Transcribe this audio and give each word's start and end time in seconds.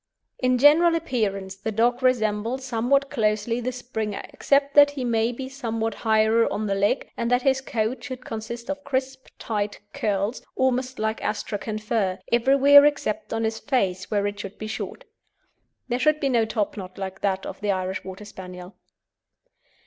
In 0.39 0.57
general 0.57 0.95
appearance 0.95 1.55
the 1.55 1.71
dog 1.71 2.01
resembles 2.01 2.63
somewhat 2.65 3.11
closely 3.11 3.59
the 3.61 3.71
Springer, 3.71 4.23
except 4.29 4.73
that 4.73 4.89
he 4.89 5.03
may 5.05 5.31
be 5.31 5.47
somewhat 5.47 5.93
higher 5.93 6.51
on 6.51 6.65
the 6.65 6.73
leg, 6.73 7.11
and 7.15 7.29
that 7.29 7.43
his 7.43 7.61
coat 7.61 8.03
should 8.03 8.25
consist 8.25 8.71
of 8.71 8.83
crisp, 8.83 9.27
tight 9.37 9.79
curls, 9.93 10.41
almost 10.55 10.97
like 10.97 11.23
Astrakhan 11.23 11.77
fur, 11.77 12.17
everywhere 12.31 12.83
except 12.83 13.31
on 13.31 13.43
his 13.43 13.59
face, 13.59 14.09
where 14.09 14.25
it 14.25 14.39
should 14.39 14.57
be 14.57 14.65
short. 14.65 15.03
There 15.87 15.99
should 15.99 16.19
be 16.19 16.29
no 16.29 16.45
topknot 16.45 16.97
like 16.97 17.21
that 17.21 17.45
of 17.45 17.61
the 17.61 17.69
Irish 17.69 18.03
Water 18.03 18.25
Spaniel. 18.25 18.73